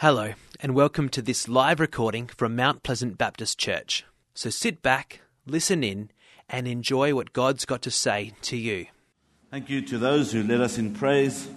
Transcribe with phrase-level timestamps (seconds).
[0.00, 4.04] Hello, and welcome to this live recording from Mount Pleasant Baptist Church.
[4.32, 6.12] So sit back, listen in,
[6.48, 8.86] and enjoy what God's got to say to you.
[9.50, 11.48] Thank you to those who led us in praise.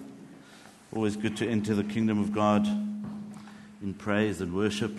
[0.92, 4.90] Always good to enter the kingdom of God in praise and worship.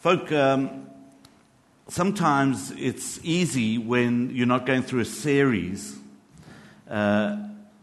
[0.00, 0.86] Folk, um,
[1.88, 5.98] sometimes it's easy when you're not going through a series.
[6.88, 7.36] Uh,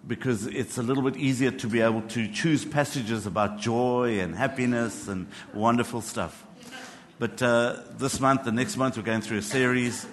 [0.06, 4.36] because it's a little bit easier to be able to choose passages about joy and
[4.36, 6.46] happiness and wonderful stuff.
[7.20, 10.06] But uh, this month, the next month, we're going through a series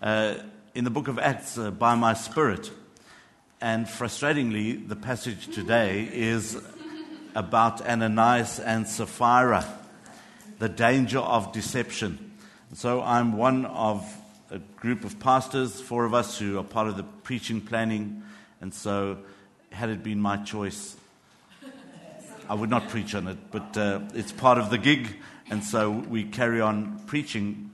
[0.00, 0.36] uh,
[0.74, 2.70] in the book of Acts uh, by my Spirit.
[3.60, 6.56] And frustratingly, the passage today is
[7.34, 9.66] about Ananias and Sapphira,
[10.58, 12.32] the danger of deception.
[12.72, 14.06] So I'm one of
[14.50, 18.22] a group of pastors, four of us who are part of the preaching planning.
[18.60, 19.18] And so
[19.74, 20.96] had it been my choice,
[22.48, 25.08] I would not preach on it, but uh, it's part of the gig,
[25.50, 27.70] and so we carry on preaching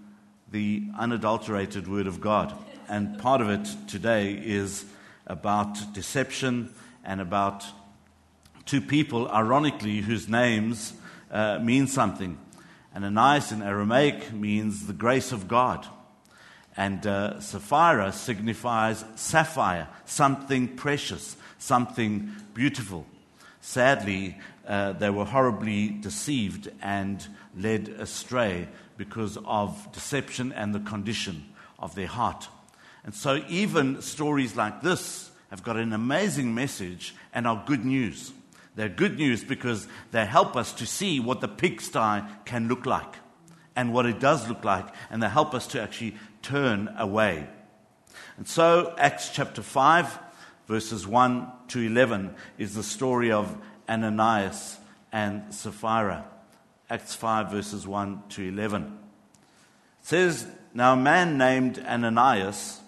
[0.51, 2.55] the unadulterated Word of God.
[2.89, 4.85] And part of it today is
[5.27, 6.73] about deception
[7.05, 7.65] and about
[8.65, 10.95] two people, ironically, whose names
[11.31, 12.39] uh, mean something.
[12.95, 15.87] And Ananias in Aramaic means the grace of God.
[16.77, 23.07] And uh, Sapphira signifies sapphire, something precious, something beautiful.
[23.61, 31.45] Sadly, uh, they were horribly deceived and led astray because of deception and the condition
[31.79, 32.49] of their heart.
[33.05, 38.33] And so, even stories like this have got an amazing message and are good news.
[38.77, 43.17] They're good news because they help us to see what the pigsty can look like
[43.75, 47.47] and what it does look like, and they help us to actually turn away.
[48.37, 50.19] And so, Acts chapter 5
[50.71, 53.57] verses 1 to 11 is the story of
[53.89, 54.79] Ananias
[55.11, 56.25] and Sapphira.
[56.89, 58.83] Acts 5, verses 1 to 11.
[58.85, 58.91] It
[60.07, 62.79] says, Now a man named Ananias,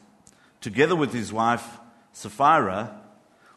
[0.61, 1.81] together with his wife
[2.13, 3.01] Sapphira,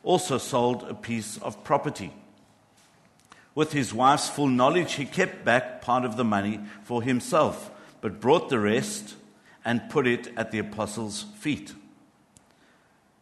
[0.01, 2.11] also sold a piece of property.
[3.53, 7.69] With his wife's full knowledge, he kept back part of the money for himself,
[8.01, 9.13] but brought the rest
[9.63, 11.75] and put it at the apostles' feet.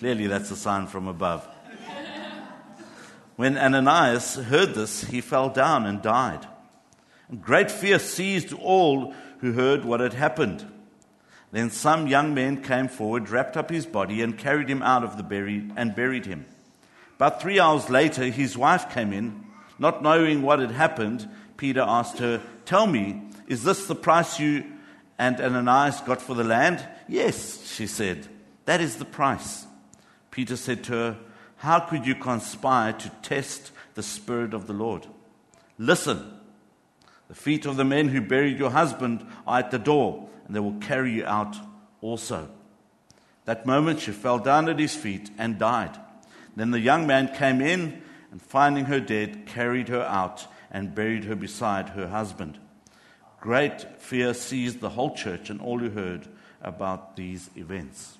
[0.00, 1.46] Clearly, that's a sign from above.
[3.36, 6.46] When Ananias heard this, he fell down and died.
[7.42, 10.64] Great fear seized all who heard what had happened.
[11.52, 15.18] Then some young men came forward, wrapped up his body, and carried him out of
[15.18, 16.46] the buried and buried him.
[17.16, 19.44] About three hours later, his wife came in.
[19.78, 21.28] Not knowing what had happened,
[21.58, 24.64] Peter asked her, Tell me, is this the price you
[25.18, 26.82] and Ananias got for the land?
[27.06, 28.28] Yes, she said.
[28.64, 29.66] That is the price.
[30.30, 31.18] Peter said to her,
[31.56, 35.06] How could you conspire to test the Spirit of the Lord?
[35.78, 36.40] Listen,
[37.28, 40.60] the feet of the men who buried your husband are at the door, and they
[40.60, 41.56] will carry you out
[42.00, 42.48] also.
[43.44, 45.98] That moment she fell down at his feet and died.
[46.56, 51.24] Then the young man came in, and finding her dead, carried her out and buried
[51.24, 52.58] her beside her husband.
[53.40, 56.28] Great fear seized the whole church and all who heard
[56.62, 58.18] about these events.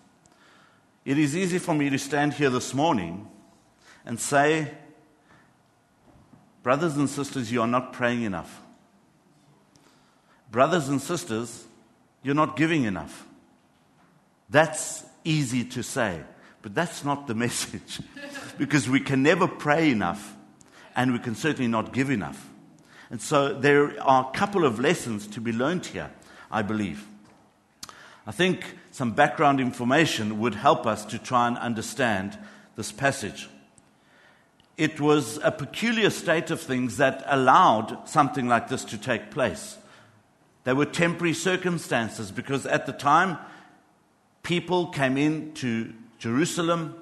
[1.04, 3.28] It is easy for me to stand here this morning
[4.04, 4.70] and say,
[6.62, 8.60] Brothers and sisters, you are not praying enough.
[10.50, 11.64] Brothers and sisters,
[12.22, 13.26] you're not giving enough.
[14.50, 16.20] That's easy to say,
[16.60, 18.00] but that's not the message.
[18.58, 20.36] because we can never pray enough,
[20.94, 22.50] and we can certainly not give enough.
[23.10, 26.10] And so there are a couple of lessons to be learned here,
[26.50, 27.06] I believe.
[28.26, 32.38] I think some background information would help us to try and understand
[32.76, 33.48] this passage.
[34.76, 39.78] It was a peculiar state of things that allowed something like this to take place.
[40.64, 43.38] There were temporary circumstances because at the time,
[44.42, 46.94] people came in to Jerusalem,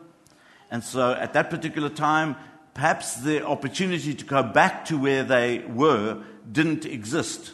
[0.70, 2.36] and so at that particular time,
[2.74, 7.52] perhaps the opportunity to go back to where they were didn't exist.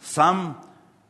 [0.00, 0.56] Some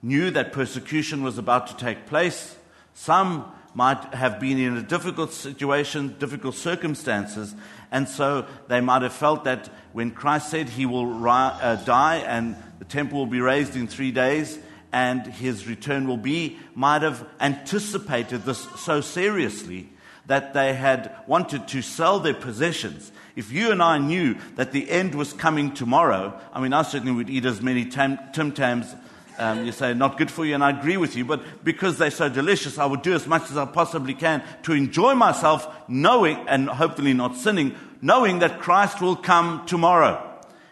[0.07, 2.57] knew that persecution was about to take place.
[2.95, 3.45] Some
[3.75, 7.55] might have been in a difficult situation, difficult circumstances,
[7.91, 12.17] and so they might have felt that when Christ said he will ri- uh, die
[12.19, 14.59] and the temple will be raised in three days
[14.93, 19.91] and his return will be, might have anticipated this so seriously
[20.27, 23.13] that they had wanted to sell their possessions.
[23.35, 27.13] If you and I knew that the end was coming tomorrow, I mean, I certainly
[27.13, 28.95] would eat as many Tim Tams.
[29.39, 32.11] Um, you say not good for you, and I agree with you, but because they're
[32.11, 36.39] so delicious, I would do as much as I possibly can to enjoy myself, knowing,
[36.49, 40.23] and hopefully not sinning, knowing that Christ will come tomorrow,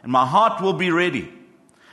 [0.03, 1.31] and my heart will be ready.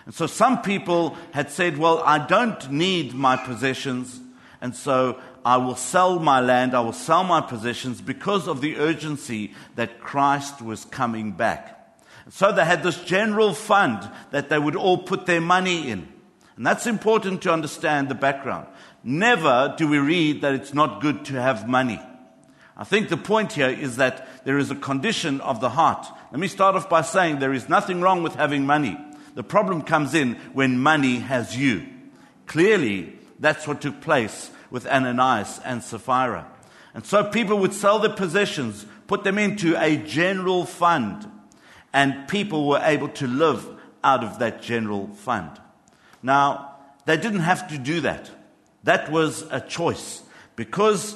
[0.05, 4.21] And so some people had said, Well, I don't need my possessions,
[4.61, 8.77] and so I will sell my land, I will sell my possessions because of the
[8.77, 11.77] urgency that Christ was coming back.
[12.29, 16.07] So they had this general fund that they would all put their money in.
[16.61, 18.67] And that's important to understand the background.
[19.03, 21.99] Never do we read that it's not good to have money.
[22.77, 26.05] I think the point here is that there is a condition of the heart.
[26.31, 28.95] Let me start off by saying there is nothing wrong with having money.
[29.33, 31.83] The problem comes in when money has you.
[32.45, 36.45] Clearly, that's what took place with Ananias and Sapphira.
[36.93, 41.25] And so people would sell their possessions, put them into a general fund,
[41.91, 43.67] and people were able to live
[44.03, 45.59] out of that general fund.
[46.23, 46.75] Now,
[47.05, 48.29] they didn't have to do that.
[48.83, 50.21] That was a choice
[50.55, 51.15] because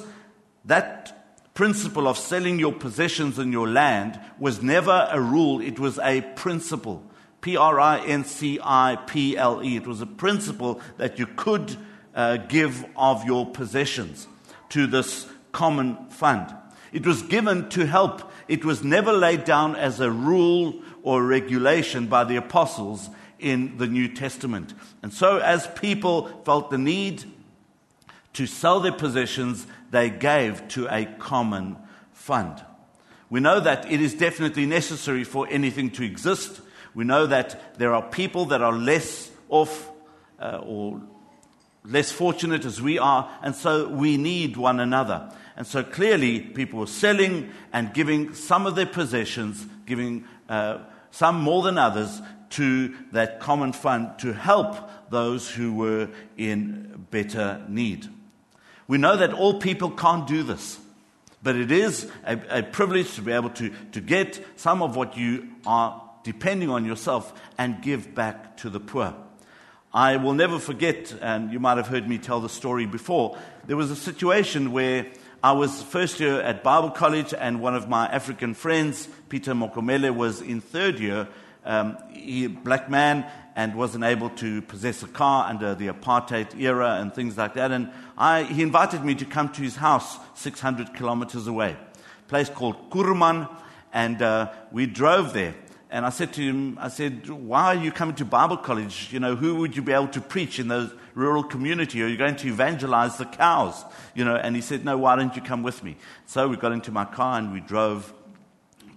[0.64, 5.98] that principle of selling your possessions and your land was never a rule, it was
[6.00, 7.02] a principle.
[7.40, 9.76] P R I N C I P L E.
[9.76, 11.76] It was a principle that you could
[12.14, 14.26] uh, give of your possessions
[14.70, 16.52] to this common fund.
[16.92, 18.32] It was given to help.
[18.48, 23.86] It was never laid down as a rule or regulation by the apostles in the
[23.86, 24.74] New Testament.
[25.02, 27.24] And so, as people felt the need
[28.34, 31.76] to sell their possessions, they gave to a common
[32.12, 32.62] fund.
[33.30, 36.60] We know that it is definitely necessary for anything to exist.
[36.94, 39.90] We know that there are people that are less off
[40.38, 41.00] uh, or
[41.84, 45.32] less fortunate as we are, and so we need one another.
[45.56, 50.78] And so clearly, people were selling and giving some of their possessions, giving uh,
[51.10, 54.76] some more than others, to that common fund to help
[55.10, 58.06] those who were in better need.
[58.88, 60.78] We know that all people can't do this,
[61.42, 65.16] but it is a, a privilege to be able to, to get some of what
[65.16, 69.14] you are depending on yourself and give back to the poor.
[69.94, 73.38] I will never forget, and you might have heard me tell the story before.
[73.66, 75.06] There was a situation where
[75.42, 80.14] I was first year at Bible college, and one of my African friends, Peter Mokomele,
[80.14, 81.28] was in third year.
[81.66, 83.26] Um, he, black man,
[83.56, 87.72] and wasn't able to possess a car under the apartheid era and things like that.
[87.72, 92.50] And I, he invited me to come to his house 600 kilometers away, a place
[92.50, 93.48] called Kuruman,
[93.92, 95.54] and uh, we drove there.
[95.88, 99.08] And I said to him, I said, why are you coming to Bible college?
[99.12, 102.02] You know, who would you be able to preach in those rural community?
[102.02, 103.84] Are you going to evangelize the cows?
[104.14, 105.96] You know, and he said, no, why don't you come with me?
[106.26, 108.12] So we got into my car and we drove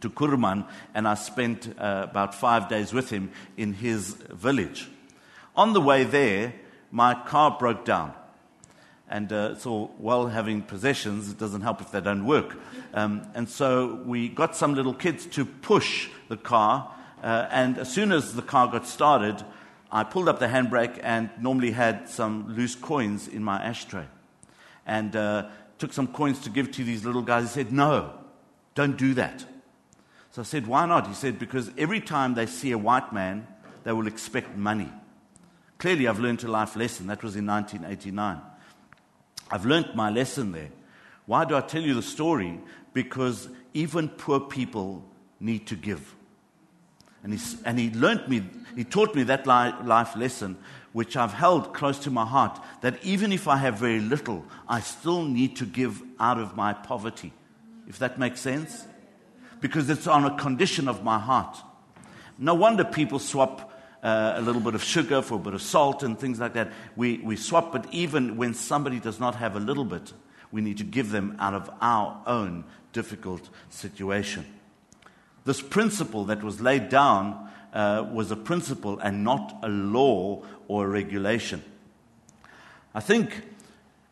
[0.02, 4.90] to Kuruman and I spent uh, about five days with him in his village.
[5.56, 6.54] On the way there,
[6.92, 8.14] my car broke down.
[9.10, 12.56] And uh, all well having possessions, it doesn't help if they don't work.
[12.94, 16.94] Um, and so we got some little kids to push the car.
[17.24, 19.44] Uh, and as soon as the car got started,
[19.92, 24.06] I pulled up the handbrake and normally had some loose coins in my ashtray.
[24.86, 27.44] And uh, took some coins to give to these little guys.
[27.44, 28.14] He said, No,
[28.76, 29.44] don't do that.
[30.40, 31.06] So I said, Why not?
[31.06, 33.46] He said, Because every time they see a white man,
[33.84, 34.90] they will expect money.
[35.80, 37.08] Clearly, I've learned a life lesson.
[37.08, 38.40] That was in 1989.
[39.52, 40.70] I've learned my lesson there.
[41.26, 42.58] Why do I tell you the story?
[42.94, 45.04] Because even poor people
[45.42, 46.16] need to give.
[47.22, 50.58] And he, and he learned me, he taught me that life lesson,
[50.94, 54.80] which I've held close to my heart, that even if I have very little, I
[54.80, 57.34] still need to give out of my poverty.
[57.90, 58.86] If that makes sense?
[59.62, 61.58] Because it's on a condition of my heart.
[62.38, 66.04] No wonder people swap uh, a little bit of sugar for a bit of salt
[66.04, 66.72] and things like that.
[66.96, 70.14] We, we swap, but even when somebody does not have a little bit,
[70.52, 72.64] we need to give them out of our own
[72.94, 74.46] difficult situation.
[75.46, 80.86] This principle that was laid down uh, was a principle and not a law or
[80.86, 81.64] a regulation.
[82.94, 83.44] I think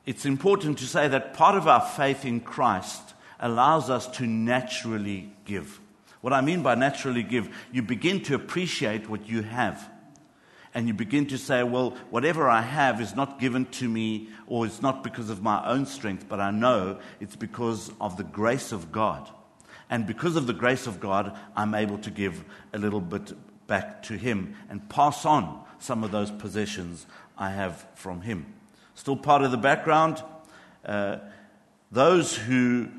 [0.05, 5.31] it's important to say that part of our faith in Christ allows us to naturally
[5.45, 5.79] give.
[6.21, 9.89] What I mean by naturally give, you begin to appreciate what you have.
[10.77, 14.67] and you begin to say, well, whatever I have is not given to me or
[14.67, 18.71] it's not because of my own strength, but I know it's because of the grace
[18.71, 19.27] of God.
[19.89, 23.33] And because of the grace of God, I'm able to give a little bit
[23.65, 28.45] back to Him and pass on some of those possessions I have from Him.
[28.93, 30.21] Still part of the background,
[30.85, 31.17] uh,
[31.91, 32.89] those who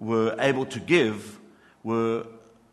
[0.00, 1.38] were able to give
[1.84, 2.26] were,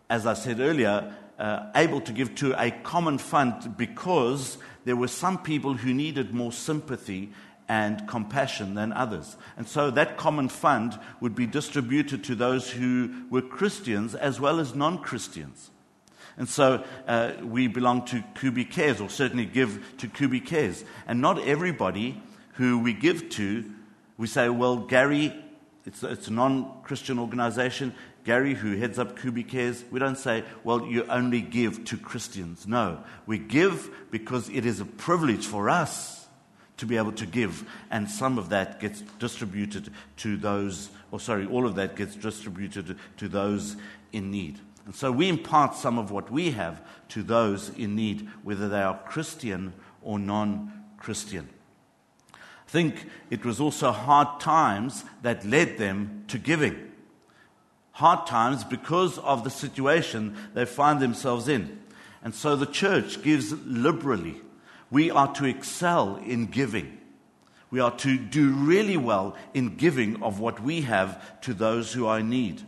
[0.10, 5.08] as I said earlier, uh, able to give to a common fund because there were
[5.08, 7.30] some people who needed more sympathy
[7.70, 9.36] and compassion than others.
[9.58, 14.60] And so that common fund would be distributed to those who were Christians as well
[14.60, 15.70] as non Christians.
[16.38, 20.86] And so uh, we belong to Kubi Cares, or certainly give to Kubi Cares.
[21.08, 22.22] And not everybody
[22.54, 23.66] who we give to,
[24.18, 25.34] we say, well, Gary,
[25.88, 27.96] it's, it's a non Christian organization.
[28.26, 32.68] Gary, who heads up Kubi Cares, we don't say, well, you only give to Christians.
[32.68, 36.28] No, we give because it is a privilege for us
[36.76, 41.48] to be able to give, and some of that gets distributed to those, or sorry,
[41.48, 43.78] all of that gets distributed to those
[44.12, 44.60] in need.
[44.86, 48.82] And so we impart some of what we have to those in need, whether they
[48.82, 51.48] are Christian or non Christian.
[52.68, 56.88] Think it was also hard times that led them to giving
[57.98, 61.80] hard times because of the situation they find themselves in.
[62.24, 64.40] And so the church gives liberally.
[64.92, 67.00] We are to excel in giving.
[67.72, 72.06] We are to do really well in giving of what we have to those who
[72.06, 72.62] are in need.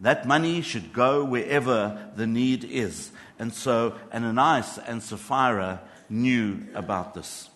[0.00, 3.12] That money should go wherever the need is.
[3.38, 7.48] And so Ananias and Sapphira knew about this.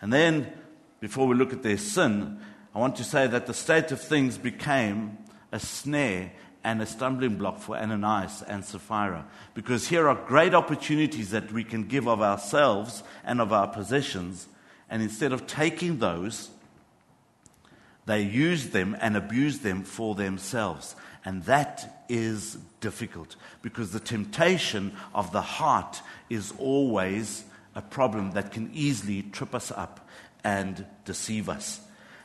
[0.00, 0.52] And then,
[1.00, 2.40] before we look at their sin,
[2.74, 5.18] I want to say that the state of things became
[5.52, 6.32] a snare
[6.64, 9.24] and a stumbling block for Ananias and Sapphira.
[9.54, 14.48] Because here are great opportunities that we can give of ourselves and of our possessions,
[14.90, 16.50] and instead of taking those,
[18.06, 20.96] they use them and abuse them for themselves.
[21.24, 28.52] And that is difficult because the temptation of the heart is always a problem that
[28.52, 30.08] can easily trip us up
[30.46, 31.80] and deceive us.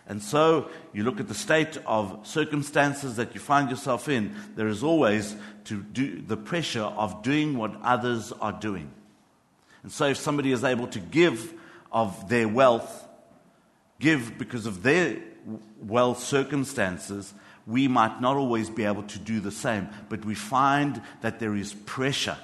[0.06, 4.68] And so you look at the state of circumstances that you find yourself in, there
[4.68, 5.36] is always
[5.66, 8.92] to do the pressure of doing what others are doing.
[9.82, 11.52] And so if somebody is able to give
[11.92, 13.08] of their wealth,
[14.00, 15.18] give because of their
[15.82, 17.34] well circumstances,
[17.66, 19.90] we might not always be able to do the same.
[20.10, 22.38] But we find that there is pressure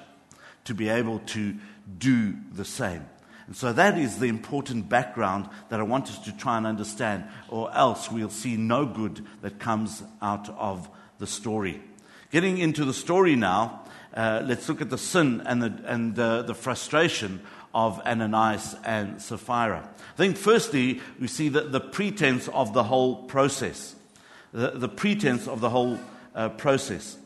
[0.64, 1.56] to be able to
[2.00, 3.06] do the same.
[3.48, 7.24] And so that is the important background that I want us to try and understand,
[7.50, 11.82] or else we'll see no good that comes out of the story.
[12.30, 16.42] Getting into the story now, uh, let's look at the sin and, the, and uh,
[16.42, 17.42] the frustration
[17.74, 19.88] of Ananias and Sapphira.
[19.88, 23.96] I think, firstly, we see that the pretense of the whole process.
[24.52, 26.00] The, the pretense of the whole
[26.36, 27.18] uh, process.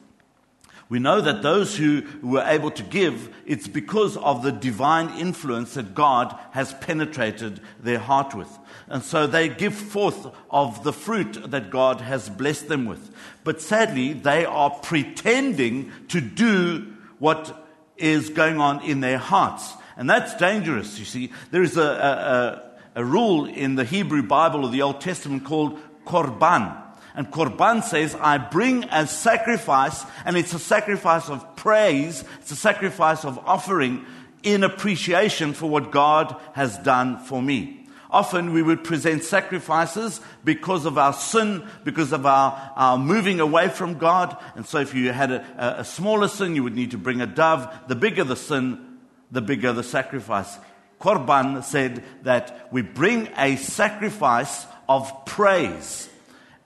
[0.91, 5.75] We know that those who were able to give, it's because of the divine influence
[5.75, 8.50] that God has penetrated their heart with.
[8.89, 13.10] And so they give forth of the fruit that God has blessed them with.
[13.45, 19.74] But sadly, they are pretending to do what is going on in their hearts.
[19.95, 21.31] And that's dangerous, you see.
[21.51, 25.79] There is a, a, a rule in the Hebrew Bible or the Old Testament called
[26.03, 26.80] korban.
[27.15, 32.56] And Korban says, I bring a sacrifice, and it's a sacrifice of praise, it's a
[32.56, 34.06] sacrifice of offering
[34.44, 37.86] in appreciation for what God has done for me.
[38.10, 43.70] Often we would present sacrifices because of our sin, because of our, our moving away
[43.70, 44.36] from God.
[44.56, 47.27] And so if you had a, a smaller sin, you would need to bring a
[47.27, 47.74] dove.
[47.88, 48.98] The bigger the sin,
[49.32, 50.58] the bigger the sacrifice.
[51.00, 56.10] Korban said that we bring a sacrifice of praise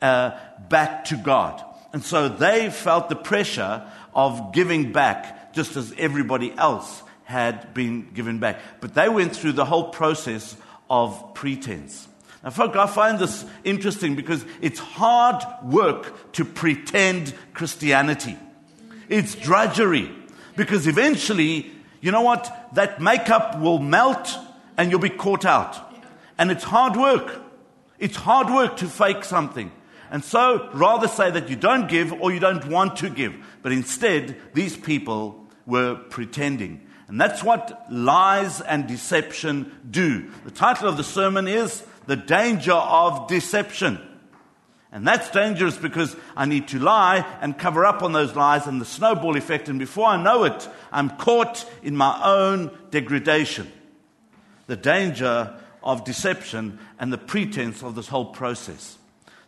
[0.06, 0.38] uh,
[0.70, 1.64] back to God.
[1.94, 3.84] And so they felt the pressure
[4.14, 8.60] of giving back just as everybody else had been given back.
[8.82, 10.56] But they went through the whole process
[10.90, 12.08] of pretense.
[12.44, 18.38] Now, folks, I find this interesting because it's hard work to pretend Christianity.
[19.10, 20.12] It's drudgery
[20.56, 21.72] because eventually,
[22.02, 22.70] you know what?
[22.74, 24.38] That makeup will melt
[24.78, 25.76] and you'll be caught out.
[26.38, 27.42] And it's hard work.
[27.98, 29.72] It's hard work to fake something.
[30.12, 33.36] And so, rather say that you don't give or you don't want to give.
[33.62, 36.82] But instead, these people were pretending.
[37.08, 40.30] And that's what lies and deception do.
[40.44, 44.00] The title of the sermon is The Danger of Deception.
[44.92, 48.80] And that's dangerous because I need to lie and cover up on those lies and
[48.80, 49.68] the snowball effect.
[49.68, 53.72] And before I know it, I'm caught in my own degradation.
[54.68, 58.98] the danger of deception and the pretense of this whole process.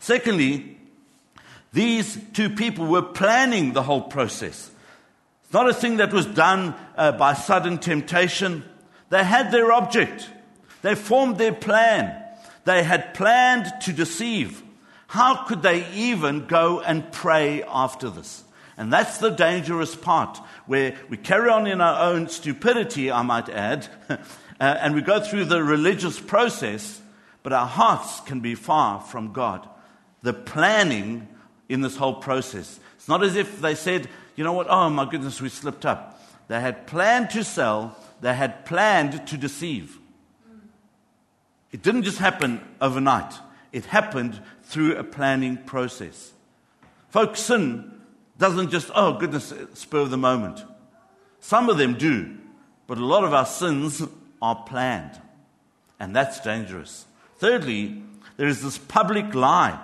[0.07, 0.77] Secondly,
[1.73, 4.71] these two people were planning the whole process.
[5.43, 8.63] It's not a thing that was done uh, by sudden temptation.
[9.09, 10.29] They had their object,
[10.81, 12.23] they formed their plan.
[12.63, 14.63] They had planned to deceive.
[15.07, 18.45] How could they even go and pray after this?
[18.77, 20.37] And that's the dangerous part,
[20.67, 24.15] where we carry on in our own stupidity, I might add, uh,
[24.57, 27.01] and we go through the religious process,
[27.43, 29.67] but our hearts can be far from God.
[30.23, 31.27] The planning
[31.69, 32.79] in this whole process.
[32.95, 36.21] It's not as if they said, you know what, oh my goodness, we slipped up.
[36.47, 39.97] They had planned to sell, they had planned to deceive.
[41.71, 43.33] It didn't just happen overnight,
[43.71, 46.31] it happened through a planning process.
[47.09, 47.91] Folks, sin
[48.37, 50.63] doesn't just, oh goodness, spur of the moment.
[51.39, 52.37] Some of them do,
[52.87, 54.03] but a lot of our sins
[54.41, 55.19] are planned,
[55.99, 57.05] and that's dangerous.
[57.37, 58.01] Thirdly,
[58.37, 59.79] there is this public lie,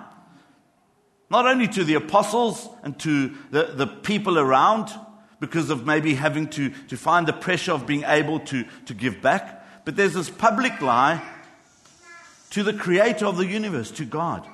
[1.30, 4.90] not only to the apostles and to the, the people around,
[5.40, 9.20] because of maybe having to, to find the pressure of being able to, to give
[9.20, 11.22] back, but there's this public lie
[12.50, 14.46] to the creator of the universe, to God.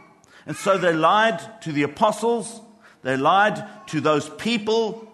[0.47, 2.61] And so they lied to the apostles,
[3.03, 5.07] they lied to those people,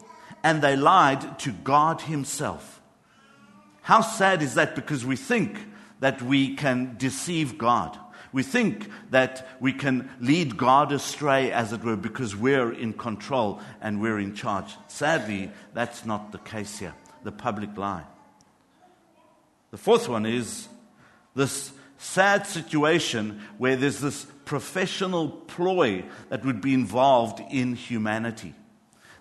[0.43, 2.81] and they lied to God Himself.
[3.83, 4.75] How sad is that?
[4.75, 5.59] Because we think
[6.01, 7.99] that we can deceive God.
[8.37, 13.63] We think that we can lead God astray, as it were, because we're in control
[13.81, 14.77] and we're in charge.
[14.89, 16.93] Sadly, that's not the case here.
[17.25, 18.05] The public lie.
[19.71, 20.69] The fourth one is
[21.35, 28.53] this sad situation where there's this professional ploy that would be involved in humanity.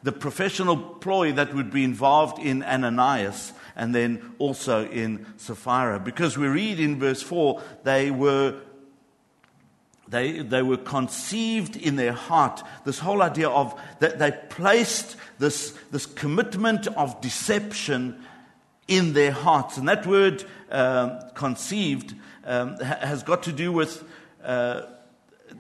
[0.04, 6.02] The professional ploy that would be involved in Ananias and then also in Sapphira.
[6.02, 8.60] Because we read in verse 4 they were.
[10.08, 12.62] They, they were conceived in their heart.
[12.84, 18.24] This whole idea of that they placed this, this commitment of deception
[18.88, 19.78] in their hearts.
[19.78, 22.14] And that word uh, conceived
[22.46, 24.04] um, has got to do with
[24.44, 24.82] uh,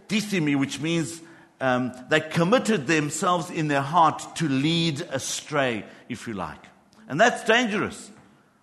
[0.09, 1.21] which means
[1.59, 6.59] um, they committed themselves in their heart to lead astray, if you like.
[7.07, 8.11] And that's dangerous.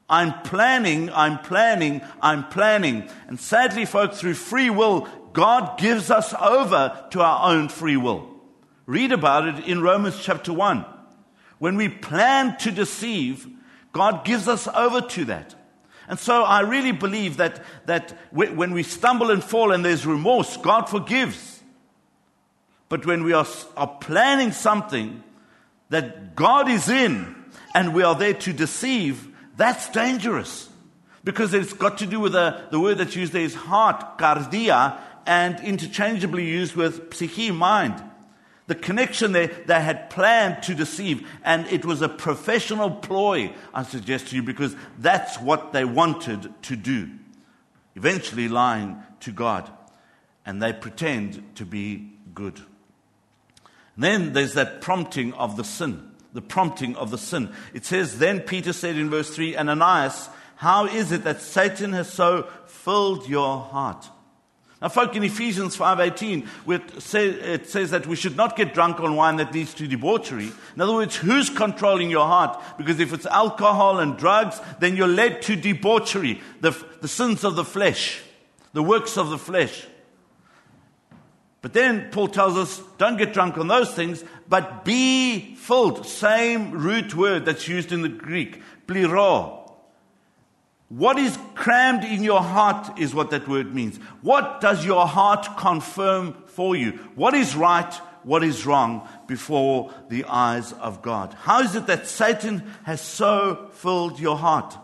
[0.08, 3.08] I'm planning, I'm planning, I'm planning.
[3.28, 8.28] And sadly, folks, through free will, God gives us over to our own free will.
[8.86, 10.84] Read about it in Romans chapter 1.
[11.58, 13.46] When we plan to deceive,
[13.92, 15.54] God gives us over to that.
[16.08, 20.56] And so I really believe that, that when we stumble and fall and there's remorse,
[20.56, 21.62] God forgives.
[22.88, 25.22] But when we are, are planning something
[25.88, 27.34] that God is in
[27.74, 30.68] and we are there to deceive, that's dangerous.
[31.24, 34.98] Because it's got to do with the, the word that's used there is heart, cardia,
[35.26, 38.02] and interchangeably used with psyche, mind.
[38.66, 43.82] The connection there, they had planned to deceive, and it was a professional ploy, I
[43.82, 47.10] suggest to you, because that's what they wanted to do.
[47.94, 49.70] Eventually lying to God,
[50.46, 52.60] and they pretend to be good.
[53.96, 56.10] then there's that prompting of the sin.
[56.32, 57.52] The prompting of the sin.
[57.74, 60.30] It says, Then Peter said in verse 3 Ananias,
[60.62, 64.08] how is it that Satan has so filled your heart?
[64.82, 69.36] Now, folk, in Ephesians 5.18, it says that we should not get drunk on wine
[69.36, 70.50] that leads to debauchery.
[70.74, 72.60] In other words, who's controlling your heart?
[72.76, 77.54] Because if it's alcohol and drugs, then you're led to debauchery, the, the sins of
[77.54, 78.22] the flesh,
[78.72, 79.86] the works of the flesh.
[81.60, 86.06] But then Paul tells us, don't get drunk on those things, but be filled.
[86.06, 89.61] Same root word that's used in the Greek, pliro.
[90.94, 93.96] What is crammed in your heart is what that word means.
[94.20, 96.90] What does your heart confirm for you?
[97.14, 97.90] What is right?
[98.24, 101.34] What is wrong before the eyes of God?
[101.40, 104.76] How is it that Satan has so filled your heart?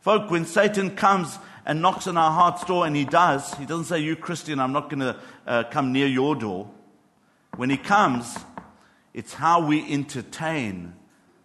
[0.00, 3.86] Folk, when Satan comes and knocks on our heart's door, and he does, he doesn't
[3.86, 6.68] say, You Christian, I'm not going to uh, come near your door.
[7.56, 8.36] When he comes,
[9.14, 10.92] it's how we entertain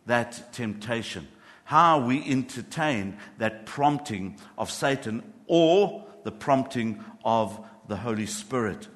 [0.07, 1.29] that temptation
[1.69, 8.87] how we entertain that prompting of Satan or the prompting of the Holy Spirit.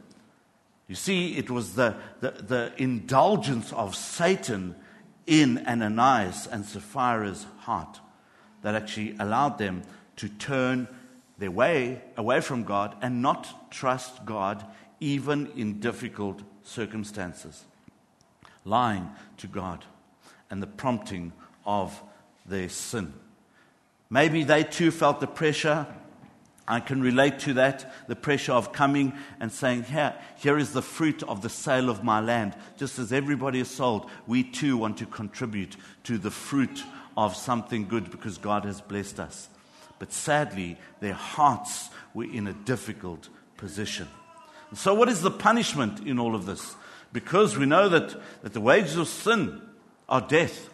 [0.87, 4.73] You see, it was the, the, the indulgence of Satan
[5.27, 7.99] in Ananias and Sapphira's heart
[8.63, 9.83] that actually allowed them
[10.15, 10.87] to turn
[11.37, 14.65] their way away from God and not trust God
[14.99, 17.65] even in difficult circumstances.
[18.65, 19.85] Lying to God
[20.49, 21.33] and the prompting
[21.67, 22.01] of
[22.45, 23.13] their sin.
[24.09, 25.87] Maybe they too felt the pressure
[26.67, 30.81] I can relate to that, the pressure of coming and saying, here, here is the
[30.81, 32.55] fruit of the sale of my land.
[32.77, 35.75] Just as everybody is sold, we too want to contribute
[36.05, 36.83] to the fruit
[37.17, 39.49] of something good because God has blessed us.
[39.99, 43.27] But sadly, their hearts were in a difficult
[43.57, 44.07] position.
[44.73, 46.75] So, what is the punishment in all of this?
[47.11, 49.61] Because we know that, that the wages of sin
[50.09, 50.69] are death.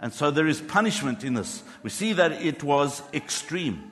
[0.00, 1.62] And so there is punishment in this.
[1.82, 3.90] We see that it was extreme.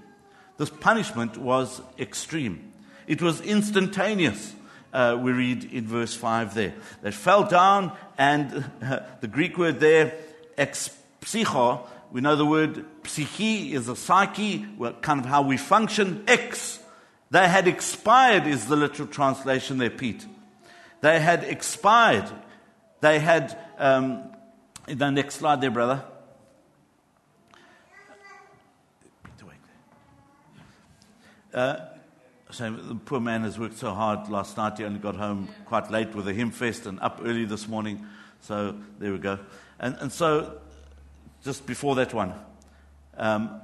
[0.57, 2.73] This punishment was extreme.
[3.07, 4.55] It was instantaneous.
[4.93, 6.75] Uh, we read in verse 5 there.
[7.03, 10.15] They fell down, and uh, the Greek word there,
[10.57, 10.91] ex
[11.23, 16.25] psycho, we know the word psyche is a psyche, well, kind of how we function.
[16.27, 16.79] Ex,
[17.31, 20.27] they had expired, is the literal translation there, Pete.
[21.03, 22.25] They had expired.
[23.01, 24.31] They had, um,
[24.95, 26.03] the next slide there, brother.
[31.53, 31.77] Uh,
[32.51, 34.79] so the poor man has worked so hard last night.
[34.79, 38.07] He only got home quite late with a hymn fest and up early this morning.
[38.41, 39.39] So there we go.
[39.81, 40.61] And, and so,
[41.43, 42.35] just before that one,
[43.17, 43.61] um,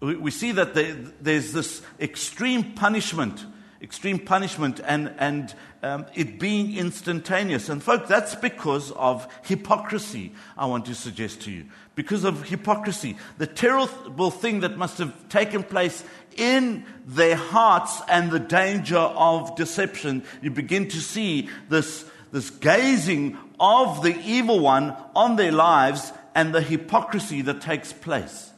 [0.00, 3.44] we, we, see that there, there's this extreme punishment
[3.82, 7.68] extreme punishment and, and um, it being instantaneous.
[7.68, 11.66] And, folks, that's because of hypocrisy, I want to suggest to you.
[11.94, 13.16] Because of hypocrisy.
[13.38, 16.04] The terrible thing that must have taken place
[16.36, 20.24] in their hearts and the danger of deception.
[20.42, 26.54] You begin to see this, this gazing of the evil one on their lives and
[26.54, 28.50] the hypocrisy that takes place.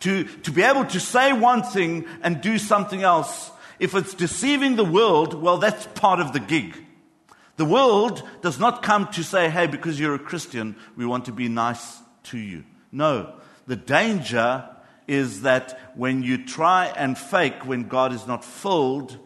[0.00, 4.76] To, to be able to say one thing and do something else if it's deceiving
[4.76, 6.76] the world, well, that's part of the gig.
[7.56, 11.32] The world does not come to say, hey, because you're a Christian, we want to
[11.32, 12.64] be nice to you.
[12.92, 13.34] No.
[13.66, 14.68] The danger
[15.08, 19.18] is that when you try and fake when God is not filled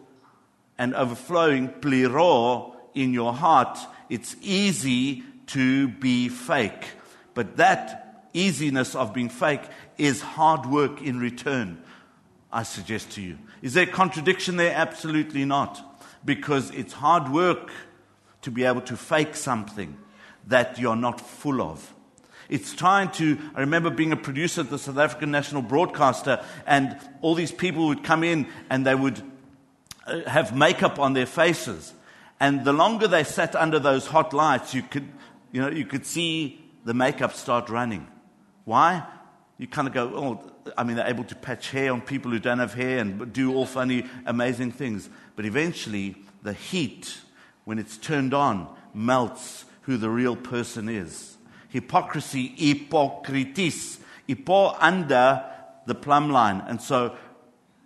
[0.77, 3.77] and overflowing pliro in your heart,
[4.09, 6.87] it's easy to be fake.
[7.33, 9.63] But that easiness of being fake
[9.97, 11.81] is hard work in return,
[12.51, 13.37] I suggest to you.
[13.65, 14.75] Is there a contradiction there?
[14.75, 15.99] Absolutely not.
[16.23, 17.71] Because it's hard work
[18.43, 19.97] to be able to fake something
[20.45, 21.91] that you're not full of.
[22.47, 23.39] It's trying to.
[23.55, 27.87] I remember being a producer at the South African National Broadcaster, and all these people
[27.87, 29.23] would come in and they would
[30.05, 31.91] uh, have makeup on their faces.
[32.39, 35.09] And the longer they sat under those hot lights, you could,
[35.51, 38.05] you know, you could see the makeup start running.
[38.63, 39.07] Why?
[39.57, 42.39] You kind of go, oh, I mean, they're able to patch hair on people who
[42.39, 45.09] don't have hair and do all funny, amazing things.
[45.35, 47.17] But eventually, the heat,
[47.65, 51.37] when it's turned on, melts who the real person is.
[51.69, 55.43] Hypocrisy, hypocritis, hypo under
[55.85, 56.63] the plumb line.
[56.67, 57.15] And so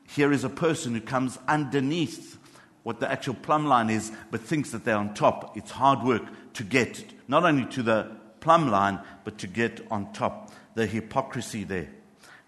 [0.07, 2.37] here is a person who comes underneath
[2.83, 5.57] what the actual plumb line is, but thinks that they're on top.
[5.57, 10.13] It's hard work to get not only to the plumb line, but to get on
[10.13, 10.51] top.
[10.75, 11.89] The hypocrisy there.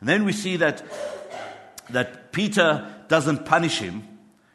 [0.01, 0.83] And then we see that,
[1.91, 4.03] that Peter doesn't punish him.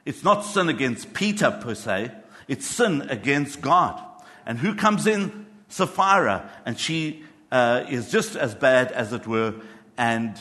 [0.04, 2.10] It's not sin against Peter per se,
[2.48, 4.02] it's sin against God.
[4.44, 5.46] And who comes in?
[5.68, 6.48] Sapphira.
[6.64, 9.54] And she uh, is just as bad, as it were.
[9.96, 10.38] And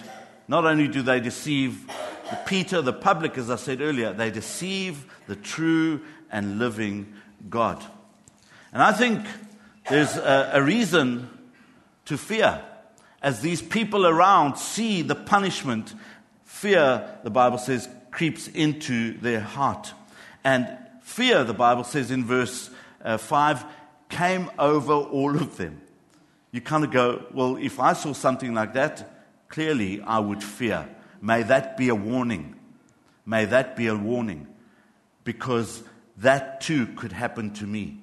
[0.48, 1.88] not only do they deceive
[2.30, 7.14] the Peter, the public, as I said earlier, they deceive the true and living
[7.50, 7.84] God.
[8.72, 9.26] And I think
[9.90, 11.30] there's a, a reason
[12.06, 12.62] to fear
[13.22, 15.94] as these people around see the punishment,
[16.44, 19.94] fear, the Bible says, creeps into their heart.
[20.44, 20.68] And
[21.02, 22.70] fear, the Bible says in verse
[23.04, 23.66] uh, 5,
[24.10, 25.82] came over all of them.
[26.52, 29.12] You kind of go, well, if I saw something like that,
[29.50, 30.88] clearly I would fear.
[31.22, 32.56] May that be a warning.
[33.26, 34.48] May that be a warning.
[35.24, 35.84] Because
[36.18, 37.98] that too could happen to me.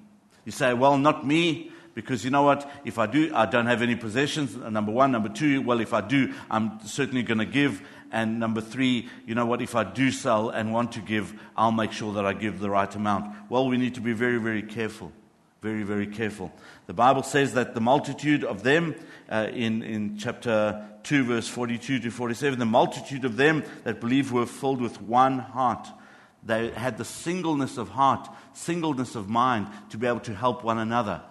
[0.45, 1.72] You say, well, not me.
[1.95, 2.71] Because you know what?
[2.85, 4.57] If I do, I don't have any possessions.
[4.57, 5.13] Number one.
[5.13, 7.83] Number two, well, if I do, I'm certainly going to give.
[8.11, 9.63] And number three, you know what?
[9.63, 12.71] If I do sell and want to give, I'll make sure that I give the
[12.71, 13.35] right amount.
[13.51, 15.13] Well, we need to be very, very careful.
[15.63, 16.53] Very, very careful.
[16.87, 18.97] The Bible says that the multitude of them,
[19.31, 24.33] uh, in, in chapter 2, verse 42 to 47, the multitude of them that believe
[24.33, 25.89] were filled with one heart.
[26.45, 30.79] They had the singleness of heart, singleness of mind to be able to help one
[30.79, 31.23] another.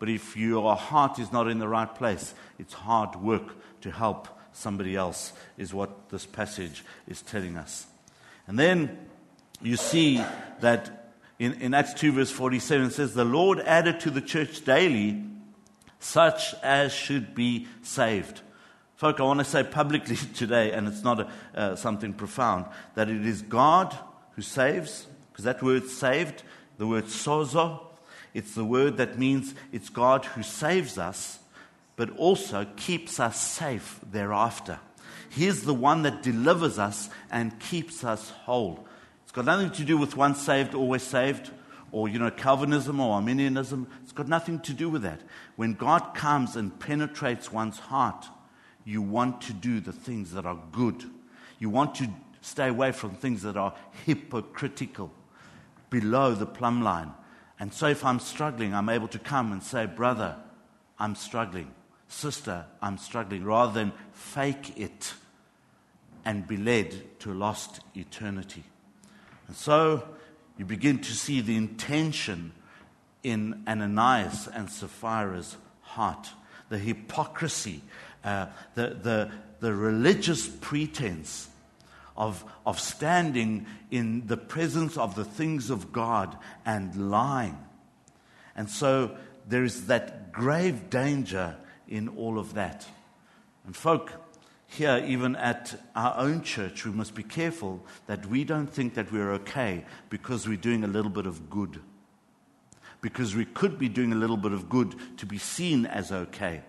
[0.00, 4.26] But if your heart is not in the right place, it's hard work to help
[4.52, 7.86] somebody else, is what this passage is telling us.
[8.48, 8.98] And then
[9.62, 10.24] you see
[10.60, 14.64] that in, in Acts 2, verse 47, it says, The Lord added to the church
[14.64, 15.22] daily
[15.98, 18.40] such as should be saved.
[18.96, 23.10] Folk, I want to say publicly today, and it's not a, uh, something profound, that
[23.10, 23.96] it is God
[24.32, 26.42] who saves, because that word saved,
[26.78, 27.89] the word sozo,
[28.34, 31.38] it's the word that means it's God who saves us,
[31.96, 34.78] but also keeps us safe thereafter.
[35.28, 38.86] He's the one that delivers us and keeps us whole.
[39.22, 41.50] It's got nothing to do with once saved, always saved,
[41.92, 43.86] or, you know, Calvinism or Arminianism.
[44.02, 45.20] It's got nothing to do with that.
[45.56, 48.26] When God comes and penetrates one's heart,
[48.84, 51.04] you want to do the things that are good.
[51.58, 52.08] You want to
[52.40, 53.74] stay away from things that are
[54.06, 55.12] hypocritical,
[55.90, 57.12] below the plumb line.
[57.60, 60.34] And so if I'm struggling, I'm able to come and say, Brother,
[60.98, 61.72] I'm struggling.
[62.08, 65.14] Sister, I'm struggling, rather than fake it
[66.24, 68.64] and be led to lost eternity.
[69.46, 70.02] And so
[70.58, 72.52] you begin to see the intention
[73.22, 76.30] in Ananias and Sapphira's heart,
[76.68, 77.82] the hypocrisy
[78.24, 81.48] uh, the, the, the religious pretense
[82.20, 87.58] of, of standing in the presence of the things of God and lying.
[88.54, 89.16] And so
[89.48, 91.56] there is that grave danger
[91.88, 92.86] in all of that.
[93.64, 94.12] And, folk,
[94.66, 99.10] here, even at our own church, we must be careful that we don't think that
[99.10, 101.80] we're okay because we're doing a little bit of good.
[103.00, 106.60] Because we could be doing a little bit of good to be seen as okay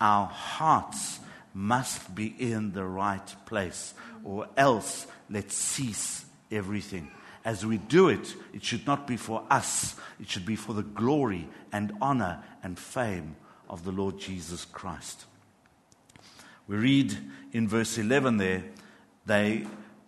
[0.00, 1.20] our hearts
[1.54, 7.10] must be in the right place, or else let's cease everything.
[7.44, 10.82] As we do it, it should not be for us, it should be for the
[10.82, 13.36] glory and honor and fame
[13.68, 15.26] of the Lord Jesus Christ.
[16.66, 17.16] We read
[17.52, 18.64] in verse 11 there,
[19.26, 19.66] they,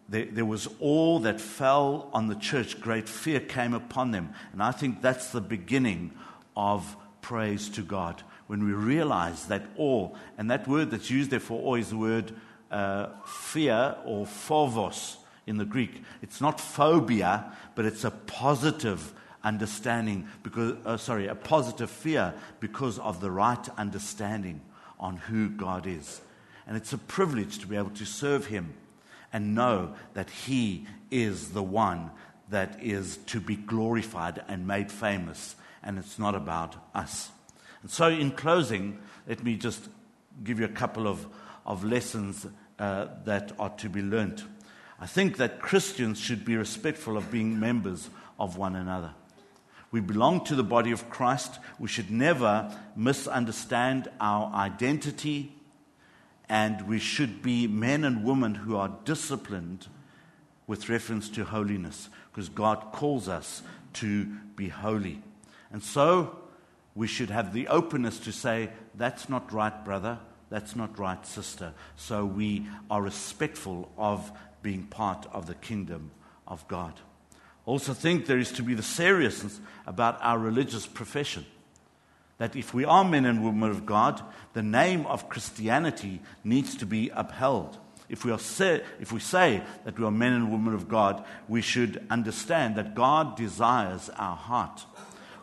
[0.09, 4.33] there, there was all that fell on the church, great fear came upon them.
[4.53, 6.13] And I think that's the beginning
[6.57, 6.97] of
[7.27, 10.09] praise to God when we realize that awe,
[10.39, 12.33] and that word that's used there for awe is the word
[12.71, 16.05] uh, fear or phobos in the Greek.
[16.23, 19.13] It's not phobia, but it's a positive
[19.43, 24.61] understanding, because, uh, sorry, a positive fear because of the right understanding
[25.01, 26.21] on who God is.
[26.65, 28.73] And it's a privilege to be able to serve Him
[29.33, 32.13] and know that He is the one
[32.51, 37.31] that is to be glorified and made famous, and it's not about us.
[37.81, 39.89] And so, in closing, let me just
[40.43, 41.27] give you a couple of,
[41.65, 42.45] of lessons
[42.79, 44.45] uh, that are to be learnt.
[45.01, 49.15] I think that Christians should be respectful of being members of one another.
[49.93, 51.61] We belong to the body of Christ.
[51.79, 55.53] We should never misunderstand our identity,
[56.49, 59.87] and we should be men and women who are disciplined
[60.67, 63.63] with reference to holiness, because God calls us
[63.95, 64.25] to
[64.57, 65.23] be holy.
[65.73, 66.39] And so,
[66.97, 71.75] we should have the openness to say, that's not right, brother, that's not right, sister.
[71.95, 76.11] So we are respectful of being part of the kingdom
[76.49, 76.95] of God.
[77.67, 81.45] Also, think there is to be the seriousness about our religious profession.
[82.39, 84.23] That if we are men and women of God,
[84.55, 87.77] the name of Christianity needs to be upheld.
[88.09, 88.39] If we, are
[89.01, 92.95] if we say that we are men and women of God, we should understand that
[92.95, 94.85] God desires our heart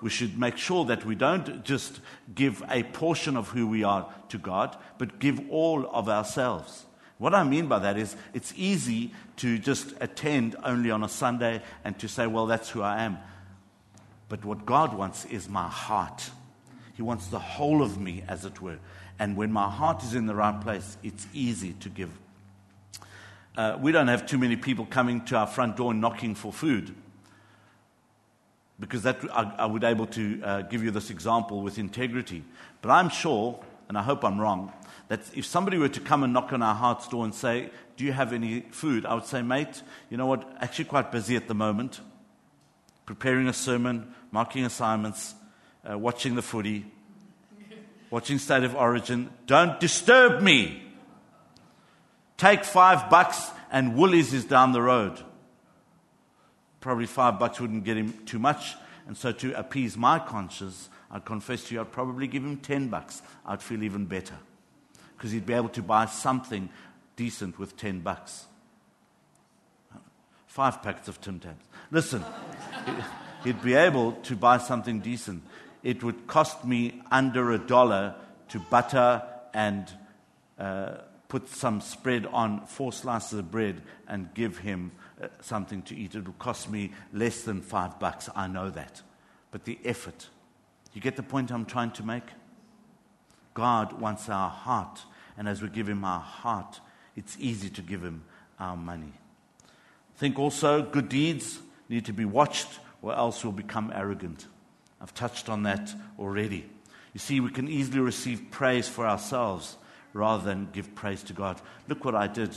[0.04, 2.02] we should make sure that we don't just
[2.36, 6.86] give a portion of who we are to God, but give all of ourselves.
[7.20, 11.62] What I mean by that is it's easy to just attend only on a Sunday
[11.86, 13.18] and to say, well, that's who I am.
[14.28, 16.32] But what God wants is my heart.
[16.96, 18.80] He wants the whole of me, as it were.
[19.20, 22.12] And when my heart is in the right place, it's easy to give.
[23.56, 26.94] Uh, we don't have too many people coming to our front door knocking for food
[28.80, 32.44] because that, I, I would able to uh, give you this example with integrity.
[32.82, 34.74] But I'm sure, and I hope I'm wrong,
[35.10, 38.04] that if somebody were to come and knock on our heart's door and say, Do
[38.04, 39.06] you have any food?
[39.06, 40.58] I would say, Mate, you know what?
[40.60, 42.02] Actually, quite busy at the moment,
[43.06, 45.36] preparing a sermon, marking assignments,
[45.90, 46.86] uh, watching the footy,
[48.10, 49.30] watching State of Origin.
[49.46, 50.82] Don't disturb me.
[52.38, 55.24] Take five bucks, and Woolies is down the road
[56.84, 58.76] probably five bucks wouldn't get him too much.
[59.08, 62.90] And so, to appease my conscience, I'd confess to you, I'd probably give him 10
[62.90, 63.22] bucks.
[63.46, 64.36] I'd feel even better.
[65.16, 66.68] Because he'd be able to buy something
[67.16, 68.48] decent with 10 bucks.
[70.46, 71.64] Five packets of Tim Tams.
[71.90, 72.24] Listen,
[73.46, 75.42] he'd be able to buy something decent.
[75.84, 78.16] It would cost me under a dollar
[78.50, 79.90] to butter and
[80.60, 80.96] uh,
[81.30, 86.16] put some spread on four slices of bread and give him uh, something to eat.
[86.16, 88.30] It will cost me less than five bucks.
[88.36, 89.02] I know that.
[89.52, 90.30] But the effort.
[90.94, 92.24] You get the point I'm trying to make?
[93.54, 95.02] God wants our heart.
[95.38, 96.80] And as we give Him our heart,
[97.16, 98.24] it's easy to give Him
[98.60, 99.14] our money.
[100.16, 104.48] Think also, good deeds need to be watched, or else we'll become arrogant.
[105.02, 106.70] I've touched on that already.
[107.14, 109.78] You see, we can easily receive praise for ourselves
[110.14, 111.60] rather than give praise to God.
[111.88, 112.56] Look what I did.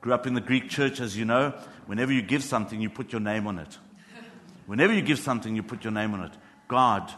[0.00, 1.54] Grew up in the Greek church, as you know.
[1.86, 3.78] Whenever you give something, you put your name on it.
[4.66, 6.32] Whenever you give something, you put your name on it.
[6.68, 7.12] God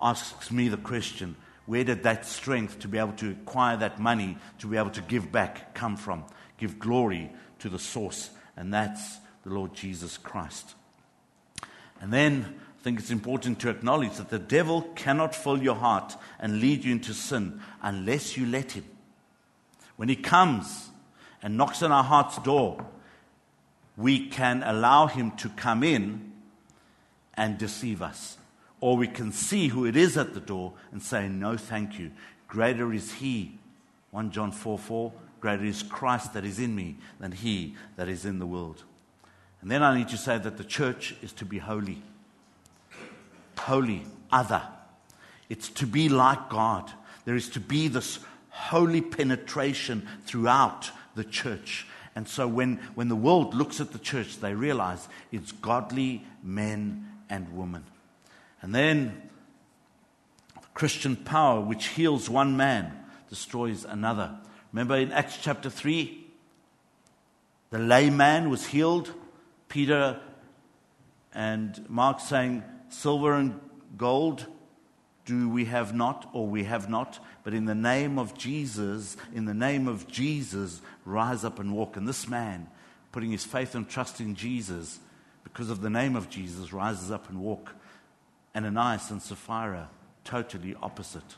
[0.00, 4.36] asks me the question where did that strength to be able to acquire that money,
[4.58, 6.24] to be able to give back, come from?
[6.58, 10.74] Give glory to the source, and that's the Lord Jesus Christ.
[12.00, 16.16] And then I think it's important to acknowledge that the devil cannot fill your heart
[16.38, 18.84] and lead you into sin unless you let him.
[19.96, 20.90] When he comes
[21.44, 22.84] and knocks on our heart's door,
[23.98, 26.32] we can allow him to come in
[27.34, 28.38] and deceive us.
[28.80, 32.10] Or we can see who it is at the door and say, No, thank you.
[32.48, 33.58] Greater is he.
[34.10, 35.12] 1 John 4 4.
[35.40, 38.82] Greater is Christ that is in me than he that is in the world.
[39.60, 42.02] And then I need to say that the church is to be holy.
[43.58, 44.02] Holy,
[44.32, 44.62] other.
[45.50, 46.90] It's to be like God.
[47.26, 51.86] There is to be this holy penetration throughout the church.
[52.14, 57.08] And so when, when the world looks at the church, they realize it's godly men
[57.28, 57.84] and women.
[58.62, 59.30] And then
[60.74, 62.92] Christian power, which heals one man,
[63.28, 64.36] destroys another.
[64.72, 66.26] Remember in Acts chapter 3,
[67.70, 69.12] the layman was healed.
[69.68, 70.20] Peter
[71.32, 73.60] and Mark saying, Silver and
[73.96, 74.46] gold
[75.24, 79.46] do we have not, or we have not, but in the name of Jesus, in
[79.46, 81.96] the name of Jesus, rise up and walk.
[81.96, 82.68] And this man,
[83.12, 84.98] putting his faith and trust in Jesus,
[85.42, 87.74] because of the name of Jesus, rises up and walk
[88.54, 89.88] Ananias and Sapphira,
[90.22, 91.36] totally opposite.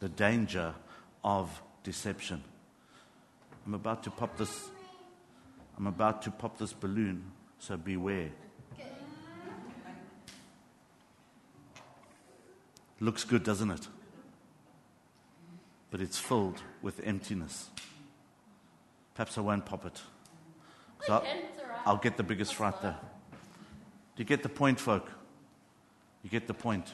[0.00, 0.74] The danger
[1.22, 2.42] of deception.
[3.66, 4.70] I'm about to pop this.
[5.76, 7.24] I'm about to pop this balloon,
[7.58, 8.30] so beware.
[13.00, 13.88] Looks good, doesn't it?
[15.90, 17.68] But it's filled with emptiness.
[19.14, 20.00] Perhaps I won't pop it.
[21.06, 21.24] So I'll,
[21.84, 22.96] I'll get the biggest right there.
[24.16, 25.10] Do you get the point, folk?
[26.22, 26.92] You get the point?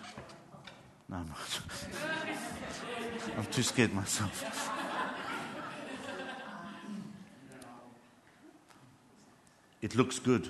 [1.09, 1.61] No, I'm not.
[3.39, 4.71] I'm too scared myself.
[9.81, 10.49] It looks good.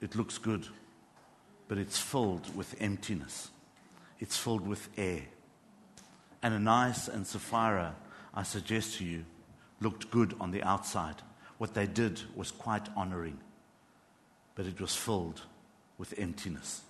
[0.00, 0.66] It looks good.
[1.68, 3.50] But it's filled with emptiness.
[4.18, 5.22] It's filled with air.
[6.42, 7.94] Ananias and Sapphira,
[8.34, 9.24] I suggest to you,
[9.80, 11.16] looked good on the outside.
[11.58, 13.38] What they did was quite honoring,
[14.54, 15.42] but it was filled
[15.98, 16.82] with emptiness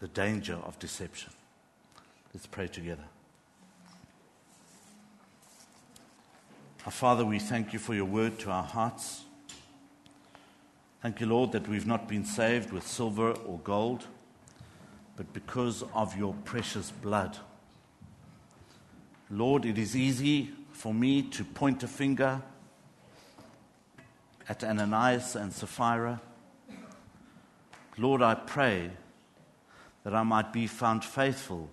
[0.00, 1.32] the danger of deception.
[2.34, 3.04] Let's pray together.
[6.84, 9.22] Our Father, we thank you for your word to our hearts.
[11.02, 14.06] Thank you, Lord, that we've not been saved with silver or gold,
[15.16, 17.36] but because of your precious blood.
[19.30, 22.42] Lord, it is easy for me to point a finger
[24.48, 26.20] at Ananias and Sapphira.
[27.98, 28.90] Lord, I pray
[30.04, 31.68] that I might be found faithful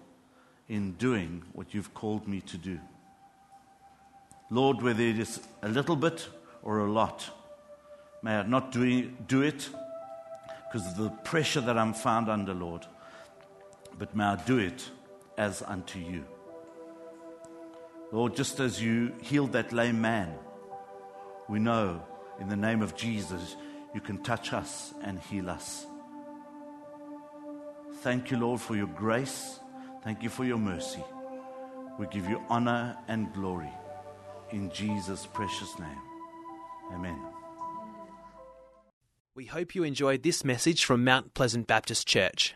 [0.67, 2.79] in doing what you've called me to do.
[4.49, 6.27] Lord, whether it is a little bit
[6.63, 7.29] or a lot,
[8.21, 8.83] may I not do,
[9.41, 9.69] it
[10.71, 12.87] because of the pressure that I'm found under, Lord,
[13.97, 14.89] but may I do it
[15.37, 16.25] as unto you.
[18.11, 20.33] Lord, just as you healed that lame man,
[21.49, 22.01] we know
[22.39, 23.55] in the name of Jesus
[23.93, 25.85] you can touch us and heal us.
[28.01, 29.59] Thank you, Lord, for your grace.
[30.03, 31.03] Thank you for your mercy.
[31.97, 33.71] We give you honor and glory
[34.51, 36.01] in Jesus' precious name.
[36.91, 37.19] Amen.
[39.35, 42.55] We hope you enjoyed this message from Mount Pleasant Baptist Church.